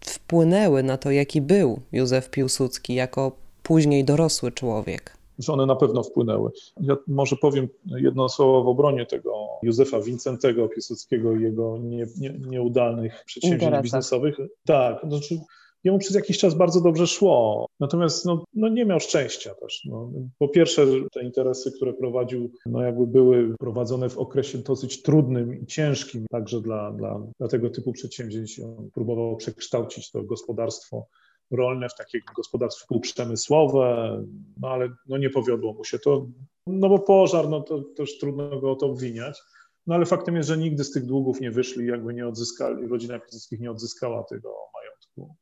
wpłynęły 0.00 0.82
na 0.82 0.96
to, 0.96 1.10
jaki 1.10 1.40
był 1.40 1.80
Józef 1.92 2.30
Piłsudski 2.30 2.94
jako 2.94 3.32
później 3.62 4.04
dorosły 4.04 4.52
człowiek? 4.52 5.18
Że 5.38 5.52
one 5.52 5.66
na 5.66 5.76
pewno 5.76 6.02
wpłynęły. 6.02 6.50
Ja 6.80 6.96
może 7.06 7.36
powiem 7.36 7.68
jedno 7.86 8.28
słowo 8.28 8.64
w 8.64 8.68
obronie 8.68 9.06
tego 9.06 9.48
Józefa 9.62 10.00
Wincentego 10.00 10.68
Piłsudskiego 10.68 11.36
i 11.36 11.42
jego 11.42 11.78
nie, 11.78 12.06
nie, 12.18 12.34
nieudalnych 12.48 13.24
przedsięwzięć 13.26 13.82
biznesowych. 13.82 14.36
Tak, 14.64 15.00
znaczy 15.08 15.40
jemu 15.84 15.98
przez 15.98 16.14
jakiś 16.14 16.38
czas 16.38 16.54
bardzo 16.54 16.80
dobrze 16.80 17.06
szło. 17.06 17.66
Natomiast 17.80 18.26
no, 18.26 18.44
no 18.54 18.68
nie 18.68 18.84
miał 18.84 19.00
szczęścia 19.00 19.54
też. 19.54 19.84
No. 19.84 20.12
Po 20.38 20.48
pierwsze, 20.48 20.86
te 21.12 21.22
interesy, 21.22 21.72
które 21.72 21.92
prowadził, 21.92 22.52
no 22.66 22.82
jakby 22.82 23.06
były 23.06 23.54
prowadzone 23.58 24.08
w 24.08 24.18
okresie 24.18 24.58
dosyć 24.58 25.02
trudnym 25.02 25.60
i 25.62 25.66
ciężkim, 25.66 26.26
także 26.30 26.60
dla, 26.60 26.92
dla, 26.92 27.22
dla 27.38 27.48
tego 27.48 27.70
typu 27.70 27.92
przedsięwzięć. 27.92 28.60
On 28.60 28.90
próbował 28.94 29.36
przekształcić 29.36 30.10
to 30.10 30.22
gospodarstwo 30.22 31.06
rolne 31.50 31.88
w 31.88 31.94
takie 31.94 32.20
gospodarstwo 32.36 32.86
półprzemysłowe, 32.88 34.18
no 34.60 34.68
ale 34.68 34.88
no 35.06 35.18
nie 35.18 35.30
powiodło 35.30 35.72
mu 35.72 35.84
się 35.84 35.98
to, 35.98 36.26
no 36.66 36.88
bo 36.88 36.98
pożar, 36.98 37.48
no 37.48 37.60
to 37.60 37.82
też 37.82 38.18
trudno 38.18 38.60
go 38.60 38.70
o 38.72 38.76
to 38.76 38.86
obwiniać. 38.86 39.40
No 39.86 39.94
ale 39.94 40.06
faktem 40.06 40.36
jest, 40.36 40.48
że 40.48 40.58
nigdy 40.58 40.84
z 40.84 40.90
tych 40.90 41.06
długów 41.06 41.40
nie 41.40 41.50
wyszli, 41.50 41.86
jakby 41.86 42.14
nie 42.14 42.28
odzyskali, 42.28 42.88
rodzina 42.88 43.18
Piłsudskich 43.18 43.60
nie 43.60 43.70
odzyskała 43.70 44.24
tego 44.24 44.54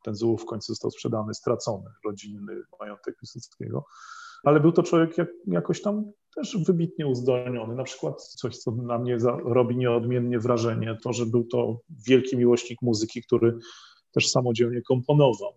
ten 0.04 0.14
ZUł 0.14 0.38
w 0.38 0.47
końcu 0.47 0.73
został 0.73 0.90
sprzedany, 0.90 1.35
stracony, 1.35 1.90
rodzinny 2.04 2.62
majątek 2.80 3.16
Piłsudskiego. 3.21 3.85
Ale 4.45 4.61
był 4.61 4.73
to 4.73 4.83
człowiek 4.83 5.18
jak, 5.18 5.28
jakoś 5.47 5.83
tam 5.83 6.12
też 6.35 6.59
wybitnie 6.66 7.06
uzdolniony. 7.06 7.75
Na 7.75 7.85
przykład 7.85 8.23
coś, 8.23 8.59
co 8.59 8.71
na 8.71 8.99
mnie 8.99 9.18
robi 9.45 9.76
nieodmiennie 9.76 10.38
wrażenie, 10.38 10.99
to, 11.02 11.12
że 11.12 11.26
był 11.26 11.45
to 11.45 11.80
wielki 12.06 12.37
miłośnik 12.37 12.83
muzyki, 12.83 13.23
który 13.23 13.59
też 14.12 14.30
samodzielnie 14.30 14.83
komponował, 14.83 15.52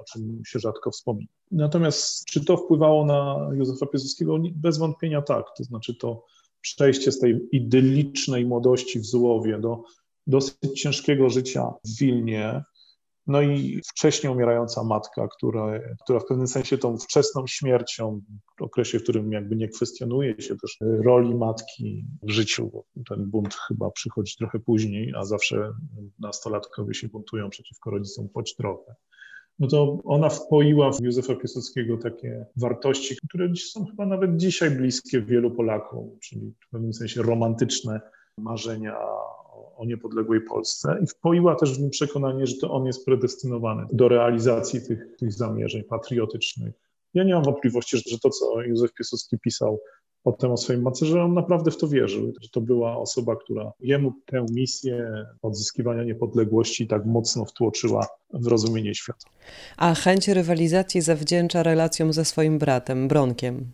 o 0.00 0.04
czym 0.12 0.42
się 0.46 0.58
rzadko 0.58 0.90
wspomina. 0.90 1.28
Natomiast 1.50 2.24
czy 2.24 2.44
to 2.44 2.56
wpływało 2.56 3.06
na 3.06 3.50
Józefa 3.52 3.86
Piłsudskiego? 3.86 4.38
Bez 4.54 4.78
wątpienia 4.78 5.22
tak. 5.22 5.44
To 5.56 5.64
znaczy 5.64 5.94
to 5.94 6.24
przejście 6.60 7.12
z 7.12 7.18
tej 7.18 7.48
idyllicznej 7.52 8.46
młodości 8.46 9.00
w 9.00 9.06
Zułowie 9.06 9.58
do 9.58 9.82
dosyć 10.26 10.80
ciężkiego 10.82 11.30
życia 11.30 11.72
w 11.84 11.98
Wilnie, 11.98 12.64
no 13.30 13.42
i 13.42 13.80
wcześniej 13.90 14.32
umierająca 14.32 14.84
matka, 14.84 15.28
która, 15.28 15.80
która 16.04 16.20
w 16.20 16.24
pewnym 16.24 16.46
sensie 16.46 16.78
tą 16.78 16.98
wczesną 16.98 17.46
śmiercią, 17.46 18.20
w 18.58 18.62
okresie, 18.62 18.98
w 18.98 19.02
którym 19.02 19.32
jakby 19.32 19.56
nie 19.56 19.68
kwestionuje 19.68 20.40
się 20.40 20.56
też 20.56 20.78
roli 20.80 21.34
matki 21.34 22.04
w 22.22 22.30
życiu, 22.30 22.84
ten 23.08 23.30
bunt 23.30 23.54
chyba 23.54 23.90
przychodzi 23.90 24.36
trochę 24.38 24.58
później, 24.58 25.12
a 25.16 25.24
zawsze 25.24 25.72
nastolatkowie 26.18 26.94
się 26.94 27.08
buntują 27.08 27.50
przeciwko 27.50 27.90
rodzicom 27.90 28.28
choć 28.34 28.56
trochę. 28.56 28.94
No 29.58 29.68
to 29.68 29.98
ona 30.04 30.28
wpoiła 30.28 30.92
w 30.92 31.00
Józefa 31.00 31.34
Piłsudskiego 31.34 31.98
takie 31.98 32.46
wartości, 32.56 33.16
które 33.28 33.48
są 33.56 33.86
chyba 33.86 34.06
nawet 34.06 34.36
dzisiaj 34.36 34.70
bliskie 34.70 35.22
wielu 35.22 35.50
Polakom, 35.50 36.18
czyli 36.22 36.54
w 36.66 36.70
pewnym 36.70 36.92
sensie 36.92 37.22
romantyczne 37.22 38.00
marzenia 38.38 38.96
o 39.80 39.84
niepodległej 39.84 40.40
Polsce 40.40 40.98
i 41.02 41.06
wpoiła 41.06 41.56
też 41.56 41.78
w 41.78 41.80
nim 41.80 41.90
przekonanie, 41.90 42.46
że 42.46 42.56
to 42.56 42.70
on 42.70 42.86
jest 42.86 43.04
predestynowany 43.04 43.86
do 43.92 44.08
realizacji 44.08 44.80
tych, 44.88 45.16
tych 45.18 45.32
zamierzeń 45.32 45.82
patriotycznych. 45.82 46.74
Ja 47.14 47.24
nie 47.24 47.34
mam 47.34 47.44
wątpliwości, 47.44 47.96
że 48.10 48.18
to, 48.18 48.30
co 48.30 48.62
Józef 48.62 48.92
Piłsudski 48.94 49.38
pisał 49.38 49.80
potem 50.22 50.52
o 50.52 50.56
swoim 50.56 50.82
matce, 50.82 51.06
że 51.06 51.22
on 51.22 51.34
naprawdę 51.34 51.70
w 51.70 51.76
to 51.76 51.88
wierzył, 51.88 52.32
że 52.40 52.48
to 52.48 52.60
była 52.60 52.96
osoba, 52.96 53.36
która 53.36 53.72
jemu 53.80 54.12
tę 54.26 54.46
misję 54.52 55.24
odzyskiwania 55.42 56.04
niepodległości 56.04 56.86
tak 56.86 57.06
mocno 57.06 57.44
wtłoczyła 57.44 58.06
w 58.32 58.46
rozumienie 58.46 58.94
świata. 58.94 59.30
A 59.76 59.94
chęć 59.94 60.28
rywalizacji 60.28 61.00
zawdzięcza 61.00 61.62
relacjom 61.62 62.12
ze 62.12 62.24
swoim 62.24 62.58
bratem, 62.58 63.08
Bronkiem. 63.08 63.66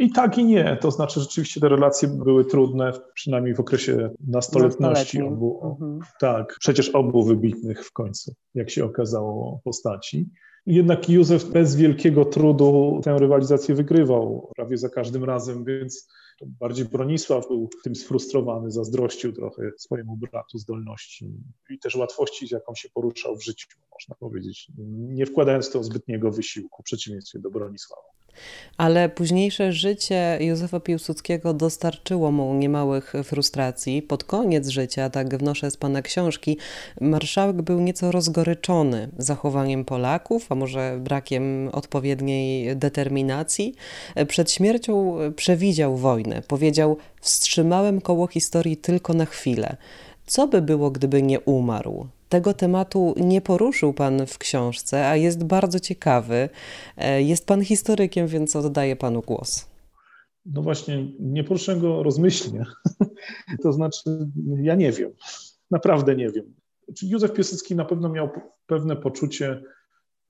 I 0.00 0.10
tak 0.10 0.38
i 0.38 0.44
nie. 0.44 0.78
To 0.80 0.90
znaczy, 0.90 1.20
rzeczywiście 1.20 1.60
te 1.60 1.68
relacje 1.68 2.08
były 2.08 2.44
trudne, 2.44 2.92
przynajmniej 3.14 3.54
w 3.54 3.60
okresie 3.60 4.10
nastoletności 4.28 5.22
obu. 5.22 5.60
Mhm. 5.64 6.00
Tak, 6.20 6.56
przecież 6.60 6.88
obu 6.88 7.24
wybitnych 7.24 7.84
w 7.86 7.92
końcu, 7.92 8.34
jak 8.54 8.70
się 8.70 8.84
okazało, 8.84 9.60
postaci. 9.64 10.28
Jednak 10.66 11.08
Józef 11.08 11.44
bez 11.44 11.76
wielkiego 11.76 12.24
trudu 12.24 13.00
tę 13.04 13.18
rywalizację 13.18 13.74
wygrywał 13.74 14.50
prawie 14.56 14.76
za 14.76 14.88
każdym 14.88 15.24
razem, 15.24 15.64
więc 15.64 16.08
bardziej 16.42 16.84
Bronisław 16.84 17.48
był 17.48 17.68
tym 17.84 17.94
sfrustrowany, 17.94 18.70
zazdrościł 18.70 19.32
trochę 19.32 19.70
swojemu 19.78 20.16
bratu 20.16 20.58
zdolności 20.58 21.32
i 21.70 21.78
też 21.78 21.96
łatwości, 21.96 22.48
z 22.48 22.50
jaką 22.50 22.74
się 22.74 22.88
poruszał 22.94 23.36
w 23.36 23.44
życiu, 23.44 23.68
można 23.92 24.14
powiedzieć, 24.14 24.68
nie 24.98 25.26
wkładając 25.26 25.70
to 25.70 25.84
zbytniego 25.84 26.30
wysiłku, 26.30 26.82
w 26.82 26.84
przeciwieństwie 26.84 27.38
do 27.38 27.50
Bronisława. 27.50 28.19
Ale 28.76 29.08
późniejsze 29.08 29.72
życie 29.72 30.38
Józefa 30.40 30.80
Piłsudskiego 30.80 31.54
dostarczyło 31.54 32.32
mu 32.32 32.54
niemałych 32.54 33.12
frustracji. 33.24 34.02
Pod 34.02 34.24
koniec 34.24 34.68
życia, 34.68 35.10
tak 35.10 35.36
wnoszę 35.36 35.70
z 35.70 35.76
pana 35.76 36.02
książki, 36.02 36.58
marszałek 37.00 37.62
był 37.62 37.80
nieco 37.80 38.12
rozgoryczony 38.12 39.08
zachowaniem 39.18 39.84
Polaków, 39.84 40.52
a 40.52 40.54
może 40.54 40.98
brakiem 41.00 41.68
odpowiedniej 41.72 42.76
determinacji. 42.76 43.74
Przed 44.28 44.50
śmiercią 44.50 45.16
przewidział 45.36 45.96
wojnę. 45.96 46.42
Powiedział: 46.48 46.96
Wstrzymałem 47.20 48.00
koło 48.00 48.26
historii 48.26 48.76
tylko 48.76 49.14
na 49.14 49.26
chwilę. 49.26 49.76
Co 50.26 50.46
by 50.46 50.62
było, 50.62 50.90
gdyby 50.90 51.22
nie 51.22 51.40
umarł? 51.40 52.06
Tego 52.30 52.54
tematu 52.54 53.14
nie 53.16 53.40
poruszył 53.40 53.94
Pan 53.94 54.26
w 54.26 54.38
książce, 54.38 55.08
a 55.08 55.16
jest 55.16 55.44
bardzo 55.44 55.80
ciekawy. 55.80 56.48
E, 56.96 57.22
jest 57.22 57.46
Pan 57.46 57.64
historykiem, 57.64 58.26
więc 58.26 58.56
oddaję 58.56 58.96
Panu 58.96 59.22
głos. 59.22 59.68
No 60.46 60.62
właśnie, 60.62 61.06
nie 61.20 61.44
poruszyłem 61.44 61.80
go 61.80 62.02
rozmyślnie. 62.02 62.64
to 63.62 63.72
znaczy, 63.72 64.00
ja 64.62 64.74
nie 64.74 64.92
wiem. 64.92 65.10
Naprawdę 65.70 66.16
nie 66.16 66.30
wiem. 66.30 66.54
Józef 67.02 67.32
Piłsudski 67.32 67.76
na 67.76 67.84
pewno 67.84 68.08
miał 68.08 68.28
pewne 68.66 68.96
poczucie 68.96 69.62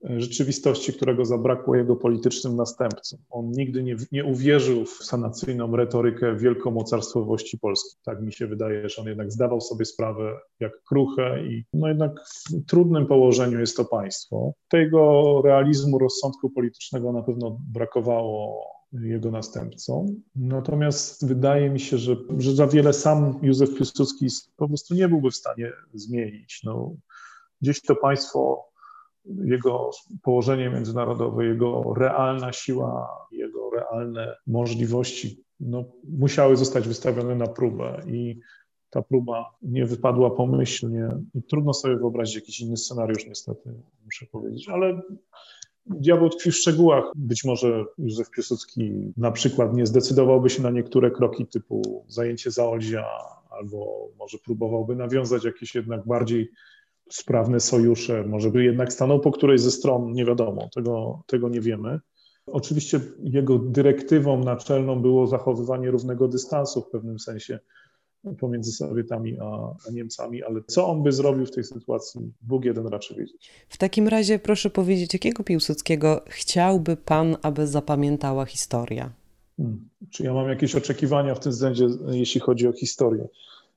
rzeczywistości, 0.03 0.93
którego 0.93 1.25
zabrakło 1.25 1.75
jego 1.75 1.95
politycznym 1.95 2.55
następcom. 2.55 3.19
On 3.29 3.51
nigdy 3.51 3.83
nie, 3.83 3.95
nie 4.11 4.25
uwierzył 4.25 4.85
w 4.85 4.89
sanacyjną 4.89 5.75
retorykę 5.75 6.35
wielkomocarstwowości 6.35 7.59
Polski. 7.59 7.97
Tak 8.05 8.21
mi 8.21 8.33
się 8.33 8.47
wydaje, 8.47 8.89
że 8.89 9.01
on 9.01 9.07
jednak 9.07 9.31
zdawał 9.31 9.61
sobie 9.61 9.85
sprawę, 9.85 10.39
jak 10.59 10.83
kruche 10.83 11.43
i 11.45 11.65
no 11.73 11.87
jednak 11.87 12.11
w 12.25 12.65
trudnym 12.65 13.07
położeniu 13.07 13.59
jest 13.59 13.77
to 13.77 13.85
państwo. 13.85 14.53
Tego 14.67 15.41
realizmu, 15.45 15.99
rozsądku 15.99 16.49
politycznego 16.49 17.11
na 17.11 17.23
pewno 17.23 17.57
brakowało 17.73 18.65
jego 18.93 19.31
następcom. 19.31 20.05
Natomiast 20.35 21.27
wydaje 21.27 21.69
mi 21.69 21.79
się, 21.79 21.97
że, 21.97 22.15
że 22.37 22.55
za 22.55 22.67
wiele 22.67 22.93
sam 22.93 23.39
Józef 23.41 23.75
Piłsudski 23.75 24.27
po 24.57 24.67
prostu 24.67 24.95
nie 24.95 25.07
byłby 25.07 25.31
w 25.31 25.35
stanie 25.35 25.71
zmienić. 25.93 26.61
No, 26.63 26.95
gdzieś 27.61 27.81
to 27.81 27.95
państwo 27.95 28.70
jego 29.25 29.89
położenie 30.23 30.69
międzynarodowe, 30.69 31.45
jego 31.45 31.93
realna 31.97 32.53
siła, 32.53 33.07
jego 33.31 33.69
realne 33.69 34.35
możliwości 34.47 35.43
no, 35.59 35.83
musiały 36.03 36.57
zostać 36.57 36.87
wystawione 36.87 37.35
na 37.35 37.47
próbę 37.47 38.01
i 38.07 38.39
ta 38.89 39.01
próba 39.01 39.55
nie 39.61 39.85
wypadła 39.85 40.29
pomyślnie. 40.29 41.09
Trudno 41.47 41.73
sobie 41.73 41.97
wyobrazić 41.97 42.35
jakiś 42.35 42.59
inny 42.59 42.77
scenariusz, 42.77 43.25
niestety, 43.27 43.73
muszę 44.05 44.25
powiedzieć, 44.25 44.69
ale 44.69 45.01
Diabeł 45.85 46.29
tkwi 46.29 46.51
w 46.51 46.55
szczegółach. 46.55 47.11
Być 47.15 47.43
może 47.43 47.85
Józef 47.97 48.29
Piłsudski 48.29 49.13
na 49.17 49.31
przykład 49.31 49.73
nie 49.73 49.85
zdecydowałby 49.85 50.49
się 50.49 50.63
na 50.63 50.69
niektóre 50.69 51.11
kroki 51.11 51.45
typu 51.45 52.05
zajęcie 52.07 52.51
Zaolzia, 52.51 53.05
albo 53.49 54.09
może 54.19 54.37
próbowałby 54.37 54.95
nawiązać 54.95 55.43
jakieś 55.43 55.75
jednak 55.75 56.07
bardziej 56.07 56.49
sprawne 57.11 57.59
sojusze, 57.59 58.23
może 58.23 58.49
by 58.49 58.63
jednak 58.63 58.93
stanął 58.93 59.19
po 59.19 59.31
którejś 59.31 59.61
ze 59.61 59.71
stron, 59.71 60.11
nie 60.11 60.25
wiadomo, 60.25 60.69
tego, 60.75 61.23
tego 61.27 61.49
nie 61.49 61.61
wiemy. 61.61 61.99
Oczywiście 62.45 62.99
jego 63.23 63.59
dyrektywą 63.59 64.43
naczelną 64.43 65.01
było 65.01 65.27
zachowywanie 65.27 65.91
równego 65.91 66.27
dystansu 66.27 66.81
w 66.81 66.89
pewnym 66.89 67.19
sensie 67.19 67.59
pomiędzy 68.39 68.71
Sowietami 68.71 69.37
a, 69.39 69.45
a, 69.87 69.91
Niemcami, 69.91 70.43
ale 70.43 70.61
co 70.67 70.87
on 70.87 71.03
by 71.03 71.11
zrobił 71.11 71.45
w 71.45 71.51
tej 71.51 71.63
sytuacji, 71.63 72.33
Bóg 72.41 72.65
jeden 72.65 72.87
raczej 72.87 73.17
wiedzieć. 73.17 73.51
W 73.69 73.77
takim 73.77 74.07
razie 74.07 74.39
proszę 74.39 74.69
powiedzieć, 74.69 75.13
jakiego 75.13 75.43
Piłsudskiego 75.43 76.21
chciałby 76.27 76.97
pan, 76.97 77.37
aby 77.41 77.67
zapamiętała 77.67 78.45
historia? 78.45 79.11
Hmm. 79.57 79.89
Czy 80.09 80.23
ja 80.23 80.33
mam 80.33 80.49
jakieś 80.49 80.75
oczekiwania 80.75 81.35
w 81.35 81.39
tym 81.39 81.51
względzie, 81.51 81.87
jeśli 82.11 82.41
chodzi 82.41 82.67
o 82.67 82.73
historię? 82.73 83.27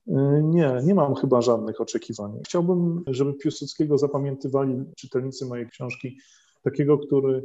Y, 0.07 0.13
nie, 0.43 0.77
nie 0.83 0.95
mam 0.95 1.15
chyba 1.15 1.41
żadnych 1.41 1.81
oczekiwań. 1.81 2.39
Chciałbym, 2.45 3.03
żeby 3.07 3.33
Piłsudskiego 3.33 3.97
zapamiętywali 3.97 4.83
czytelnicy 4.95 5.45
mojej 5.45 5.69
książki, 5.69 6.17
takiego, 6.63 6.97
który, 6.97 7.43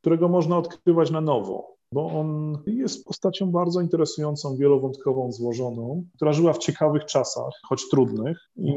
którego 0.00 0.28
można 0.28 0.58
odkrywać 0.58 1.10
na 1.10 1.20
nowo, 1.20 1.72
bo 1.92 2.06
on 2.06 2.58
jest 2.66 3.04
postacią 3.04 3.50
bardzo 3.50 3.80
interesującą, 3.80 4.56
wielowątkową, 4.56 5.32
złożoną, 5.32 6.04
która 6.16 6.32
żyła 6.32 6.52
w 6.52 6.58
ciekawych 6.58 7.04
czasach, 7.04 7.52
choć 7.62 7.88
trudnych 7.88 8.50
i 8.56 8.72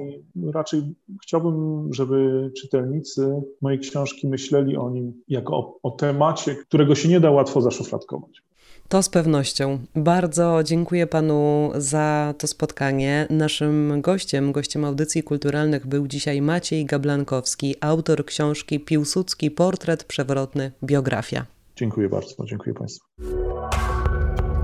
raczej 0.54 0.96
chciałbym, 1.24 1.94
żeby 1.94 2.52
czytelnicy 2.58 3.42
mojej 3.62 3.80
książki 3.80 4.28
myśleli 4.28 4.78
o 4.78 4.90
nim 4.90 5.14
jako 5.28 5.58
o, 5.58 5.80
o 5.84 5.92
temacie, 5.92 6.56
którego 6.56 6.96
się 6.96 7.10
nie 7.10 7.20
da 7.20 7.32
łatwo 7.32 7.62
zaszufladkować. 7.62 8.42
To 8.90 9.04
z 9.04 9.10
pewnością. 9.10 9.80
Bardzo 9.96 10.64
dziękuję 10.64 11.08
panu 11.08 11.72
za 11.76 12.34
to 12.38 12.48
spotkanie. 12.48 13.28
Naszym 13.30 14.02
gościem, 14.02 14.52
gościem 14.52 14.86
audycji 14.86 15.24
kulturalnych 15.24 15.88
był 15.88 16.08
dzisiaj 16.08 16.42
Maciej 16.42 16.86
Gablankowski, 16.86 17.76
autor 17.82 18.26
książki 18.26 18.80
Piłsudski 18.80 19.52
Portret 19.52 20.04
Przewrotny 20.04 20.72
Biografia. 20.84 21.46
Dziękuję 21.76 22.10
bardzo, 22.10 22.46
dziękuję 22.46 22.76
państwu. 22.76 23.06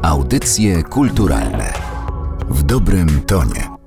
Audycje 0.04 0.84
kulturalne 0.84 1.74
w 2.50 2.64
dobrym 2.64 3.22
tonie. 3.28 3.81